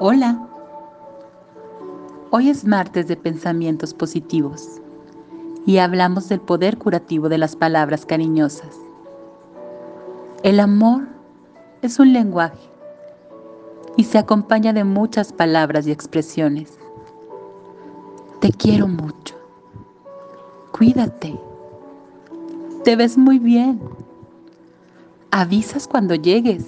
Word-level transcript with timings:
Hola. 0.00 0.48
Hoy 2.30 2.50
es 2.50 2.64
martes 2.64 3.06
de 3.06 3.16
pensamientos 3.16 3.94
positivos 3.94 4.80
y 5.66 5.78
hablamos 5.78 6.28
del 6.28 6.40
poder 6.40 6.78
curativo 6.78 7.28
de 7.28 7.38
las 7.38 7.54
palabras 7.54 8.04
cariñosas. 8.04 8.76
El 10.42 10.58
amor 10.58 11.04
es 11.82 12.00
un 12.00 12.12
lenguaje 12.12 12.58
y 13.96 14.02
se 14.02 14.18
acompaña 14.18 14.72
de 14.72 14.82
muchas 14.82 15.32
palabras 15.32 15.86
y 15.86 15.92
expresiones. 15.92 16.76
Te 18.40 18.50
quiero 18.50 18.88
mucho. 18.88 19.36
Cuídate. 20.72 21.38
Te 22.82 22.96
ves 22.96 23.16
muy 23.16 23.38
bien. 23.38 23.80
Avisas 25.30 25.86
cuando 25.86 26.16
llegues. 26.16 26.66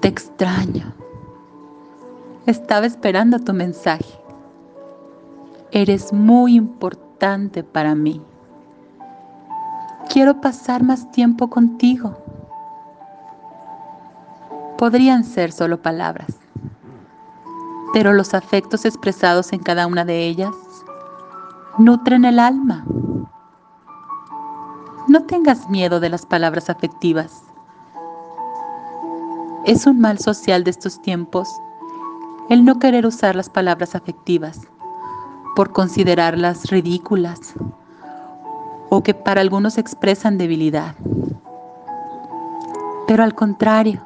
Te 0.00 0.08
extraño. 0.08 1.03
Estaba 2.46 2.84
esperando 2.84 3.38
tu 3.38 3.54
mensaje. 3.54 4.20
Eres 5.70 6.12
muy 6.12 6.56
importante 6.56 7.64
para 7.64 7.94
mí. 7.94 8.20
Quiero 10.10 10.42
pasar 10.42 10.82
más 10.82 11.10
tiempo 11.10 11.48
contigo. 11.48 12.18
Podrían 14.76 15.24
ser 15.24 15.52
solo 15.52 15.80
palabras, 15.80 16.38
pero 17.94 18.12
los 18.12 18.34
afectos 18.34 18.84
expresados 18.84 19.54
en 19.54 19.60
cada 19.60 19.86
una 19.86 20.04
de 20.04 20.26
ellas 20.26 20.54
nutren 21.78 22.26
el 22.26 22.38
alma. 22.38 22.84
No 25.08 25.22
tengas 25.22 25.70
miedo 25.70 25.98
de 25.98 26.10
las 26.10 26.26
palabras 26.26 26.68
afectivas. 26.68 27.42
Es 29.64 29.86
un 29.86 29.98
mal 29.98 30.18
social 30.18 30.62
de 30.62 30.72
estos 30.72 31.00
tiempos 31.00 31.48
el 32.50 32.64
no 32.64 32.78
querer 32.78 33.06
usar 33.06 33.36
las 33.36 33.48
palabras 33.48 33.94
afectivas 33.94 34.60
por 35.56 35.72
considerarlas 35.72 36.70
ridículas 36.70 37.54
o 38.90 39.02
que 39.02 39.14
para 39.14 39.40
algunos 39.40 39.78
expresan 39.78 40.36
debilidad. 40.36 40.94
Pero 43.06 43.22
al 43.22 43.34
contrario, 43.34 44.02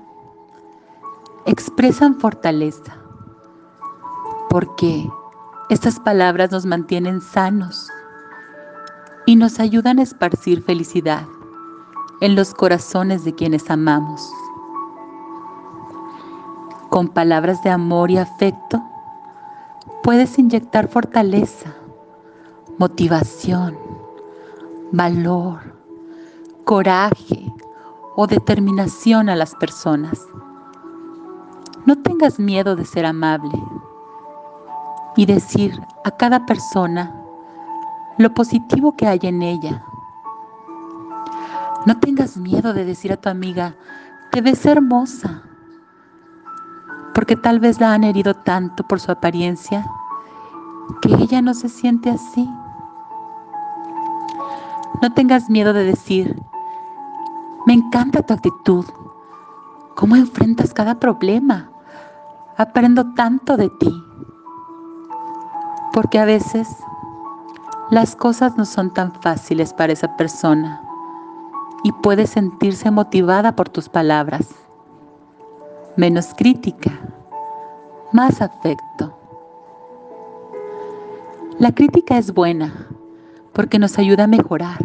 expresan 1.47 2.19
fortaleza, 2.19 2.97
porque 4.51 5.09
estas 5.71 5.99
palabras 6.01 6.51
nos 6.51 6.67
mantienen 6.67 7.21
sanos 7.21 7.89
y 9.27 9.37
nos 9.37 9.61
ayudan 9.61 9.99
a 9.99 10.03
esparcir 10.03 10.63
felicidad 10.63 11.27
en 12.21 12.35
los 12.35 12.55
corazones 12.55 13.25
de 13.25 13.35
quienes 13.35 13.71
amamos 13.71 14.31
con 16.89 17.09
palabras 17.09 17.63
de 17.63 17.71
amor 17.71 18.11
y 18.11 18.19
afecto, 18.19 18.83
puedes 20.03 20.39
inyectar 20.39 20.89
fortaleza, 20.89 21.75
motivación, 22.79 23.77
valor, 24.93 25.75
coraje 26.65 27.53
o 28.17 28.27
determinación 28.27 29.29
a 29.29 29.37
las 29.37 29.55
personas. 29.57 30.27
No 31.85 31.97
tengas 32.03 32.39
miedo 32.39 32.75
de 32.75 32.85
ser 32.85 33.07
amable 33.07 33.63
y 35.17 35.27
decir 35.27 35.81
a 36.05 36.11
cada 36.11 36.47
persona 36.47 37.15
lo 38.19 38.33
positivo 38.35 38.97
que 38.97 39.07
hay 39.07 39.21
en 39.23 39.43
ella. 39.43 39.85
No 41.87 41.99
tengas 42.01 42.37
miedo 42.37 42.75
de 42.75 42.85
decir 42.85 43.13
a 43.13 43.17
tu 43.17 43.29
amiga, 43.29 43.75
te 44.33 44.41
ves 44.41 44.67
hermosa 44.67 45.43
porque 47.19 47.35
tal 47.35 47.59
vez 47.59 47.81
la 47.81 47.95
han 47.95 48.05
herido 48.05 48.33
tanto 48.33 48.87
por 48.87 49.01
su 49.01 49.11
apariencia 49.11 49.85
que 51.03 51.13
ella 51.15 51.43
no 51.43 51.53
se 51.53 51.69
siente 51.69 52.11
así. 52.11 52.49
No 55.03 55.13
tengas 55.15 55.51
miedo 55.51 55.73
de 55.73 55.83
decir, 55.83 56.41
me 57.67 57.73
encanta 57.73 58.23
tu 58.23 58.35
actitud, 58.35 58.85
cómo 59.97 60.15
enfrentas 60.15 60.73
cada 60.73 61.01
problema, 61.01 61.73
aprendo 62.57 63.13
tanto 63.15 63.57
de 63.57 63.69
ti. 63.81 63.93
Porque 65.93 66.21
a 66.21 66.25
veces 66.25 66.69
las 67.91 68.15
cosas 68.15 68.57
no 68.57 68.65
son 68.65 68.95
tan 68.95 69.13
fáciles 69.13 69.75
para 69.75 69.93
esa 69.93 70.17
persona 70.17 70.81
y 71.83 71.91
puede 71.91 72.29
sentirse 72.29 72.93
motivada 72.93 73.57
por 73.57 73.69
tus 73.69 73.89
palabras 73.89 74.68
menos 75.99 76.33
crítica, 76.37 76.93
más 78.13 78.41
afecto. 78.41 79.19
La 81.59 81.73
crítica 81.73 82.17
es 82.17 82.33
buena 82.33 82.73
porque 83.53 83.81
nos 83.81 83.99
ayuda 83.99 84.25
a 84.25 84.29
mejorar. 84.29 84.79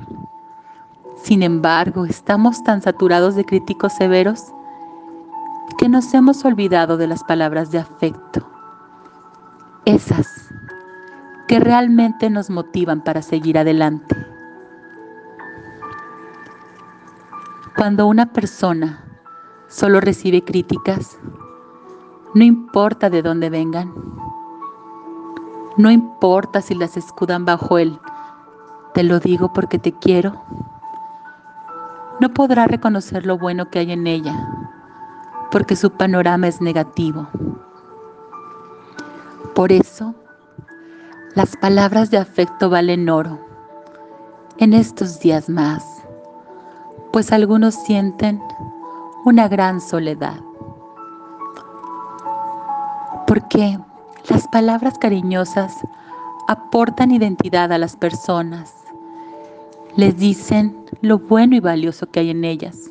Sin 1.22 1.44
embargo, 1.44 2.06
estamos 2.06 2.63
tan 2.63 2.81
saturados 2.81 3.35
de 3.35 3.46
críticos 3.46 3.94
severos 3.94 4.41
que 5.78 5.88
nos 5.88 6.12
hemos 6.16 6.44
olvidado 6.46 6.97
de 6.97 7.06
las 7.06 7.24
palabras 7.24 7.69
de 7.69 7.78
afecto. 7.78 8.50
Esas 9.85 10.51
que 11.47 11.59
realmente 11.59 12.31
nos 12.31 12.50
motivan 12.50 13.03
para 13.03 13.22
seguir 13.22 13.59
adelante. 13.59 14.16
Cuando 17.75 18.07
una 18.07 18.34
persona 18.34 19.03
solo 19.74 20.00
recibe 20.00 20.44
críticas, 20.44 21.18
no 22.36 22.44
importa 22.44 23.10
de 23.10 23.24
dónde 23.24 23.50
vengan, 23.50 23.92
no 25.78 25.90
importa 25.90 26.62
si 26.62 26.76
las 26.76 26.96
escudan 26.96 27.44
bajo 27.44 27.80
él, 27.80 28.00
te 28.94 29.02
lo 29.02 29.20
digo 29.20 29.52
porque 29.52 29.80
te 29.80 29.92
quiero, 29.92 30.40
no 32.20 32.30
podrá 32.36 32.68
reconocer 32.68 33.26
lo 33.26 33.40
bueno 33.40 33.72
que 33.72 33.80
hay 33.80 33.92
en 33.92 34.06
ella, 34.06 34.48
porque 35.50 35.76
su 35.76 35.90
panorama 35.90 36.48
es 36.48 36.62
negativo. 36.62 37.28
Por 39.56 39.72
eso, 39.72 40.14
las 41.34 41.58
palabras 41.58 42.12
de 42.12 42.20
afecto 42.20 42.70
valen 42.70 43.10
oro 43.10 43.40
en 44.60 44.74
estos 44.74 45.20
días 45.20 45.50
más, 45.50 45.84
pues 47.12 47.32
algunos 47.32 47.74
sienten 47.74 48.40
una 49.26 49.48
gran 49.48 49.80
soledad. 49.80 50.40
Porque 53.26 53.80
las 54.30 54.48
palabras 54.50 54.98
cariñosas 54.98 55.78
aportan 56.48 57.12
identidad 57.12 57.72
a 57.72 57.78
las 57.78 57.96
personas, 57.96 58.74
les 59.96 60.18
dicen 60.18 60.86
lo 61.02 61.20
bueno 61.20 61.56
y 61.56 61.60
valioso 61.60 62.08
que 62.08 62.20
hay 62.20 62.32
en 62.32 62.44
ellas, 62.44 62.90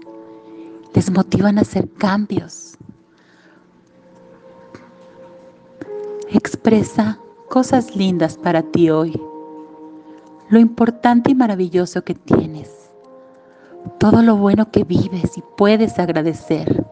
les 0.94 1.10
motivan 1.10 1.58
a 1.58 1.62
hacer 1.62 1.88
cambios. 1.90 2.78
Expresa 6.30 7.18
cosas 7.50 7.94
lindas 7.94 8.38
para 8.38 8.62
ti 8.62 8.88
hoy, 8.88 9.20
lo 10.48 10.58
importante 10.58 11.30
y 11.30 11.34
maravilloso 11.34 12.02
que 12.02 12.14
tienes 12.14 12.81
todo 13.98 14.22
lo 14.22 14.36
bueno 14.36 14.70
que 14.70 14.84
vives 14.84 15.36
y 15.36 15.42
puedes 15.56 15.98
agradecer, 15.98 16.84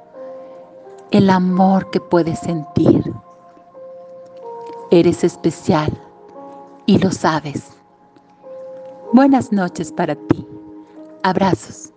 el 1.11 1.31
amor 1.31 1.91
que 1.91 2.01
puedes 2.01 2.39
sentir. 2.39 3.13
Eres 4.91 5.25
especial 5.25 5.93
y 6.87 6.99
lo 6.99 7.11
sabes. 7.11 7.73
Buenas 9.13 9.53
noches 9.53 9.93
para 9.93 10.15
ti. 10.15 10.47
Abrazos. 11.23 11.90